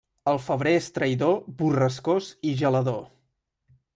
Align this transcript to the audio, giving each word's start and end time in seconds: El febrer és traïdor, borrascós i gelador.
El 0.29 0.37
febrer 0.45 0.71
és 0.77 0.87
traïdor, 0.95 1.35
borrascós 1.59 2.31
i 2.53 2.57
gelador. 2.65 3.01